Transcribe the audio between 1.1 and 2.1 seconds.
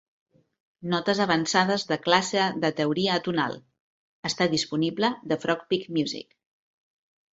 avançades de